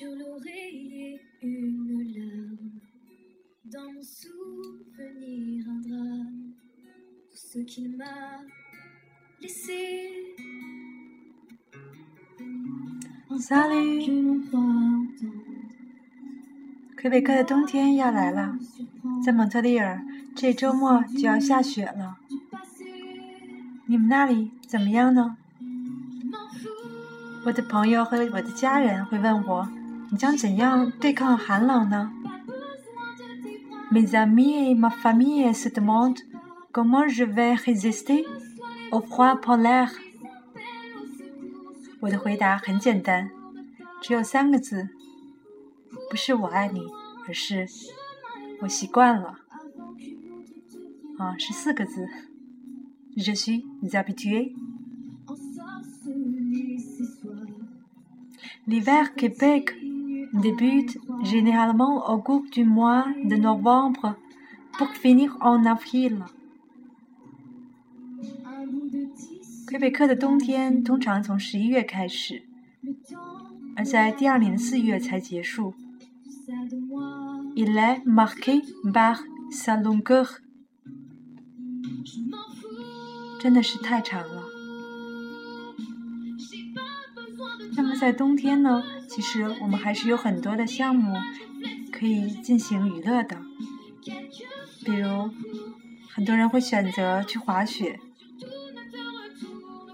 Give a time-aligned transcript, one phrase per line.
[0.00, 2.70] sur l'oreiller une larme.
[3.66, 6.54] Dans mon souvenir un drame.
[7.30, 8.40] Tout ce qu'il m'a
[9.42, 10.34] laissé.
[13.28, 14.00] Un Salut.
[14.06, 15.36] que l'on croit entendre.
[16.96, 18.54] 魁北克的冬天要来了，
[19.22, 20.02] 在蒙特利尔，
[20.34, 22.16] 这周末就要下雪了。
[23.86, 25.36] 你们那里怎么样呢？
[27.44, 29.68] 我的朋友和我的家人会问我
[30.11, 32.11] ：“你将怎样对抗寒冷呢？”
[33.91, 36.19] Mes amis et ma famille se demandent
[36.71, 38.25] comment je vais résister
[38.91, 39.91] au froid polaire。
[42.01, 43.29] 我的回答很简单，
[44.01, 44.89] 只有三个字。
[46.09, 46.81] 不是我爱你，
[47.27, 47.67] 而是
[48.61, 49.39] 我习惯了。
[51.17, 52.07] 啊，是四个字。
[53.15, 54.53] Je suis habitué.
[58.67, 59.73] L'hiver Québec
[60.33, 64.15] débute généralement au cours du mois de novembre
[64.77, 66.23] pour finir en avril.
[69.67, 72.43] 魁北克的冬天通常从十一月开始，
[73.75, 75.73] 而在第二年的四月才结束。
[77.55, 78.61] Il est marqué
[78.93, 80.37] par sa longueur.
[83.39, 84.43] 真的是太长了。
[87.75, 88.83] 那么在冬天呢？
[89.10, 91.14] 其实我们还是有很多的项目
[91.92, 93.36] 可以进行娱乐的，
[94.84, 95.30] 比如
[96.14, 97.98] 很多人会选择去滑雪，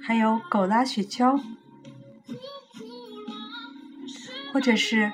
[0.00, 1.42] 还有狗拉雪橇，
[4.52, 5.12] 或者是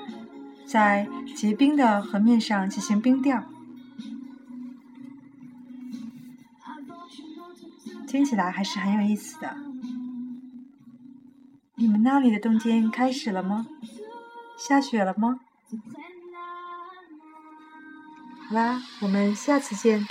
[0.66, 3.44] 在结冰的河面上进行冰钓。
[8.06, 9.56] 听起来还是很有意思的。
[11.78, 13.66] 你们那里的冬天开始了吗？
[14.58, 15.41] 下雪了吗？
[18.48, 20.09] 好啦，我们下次见。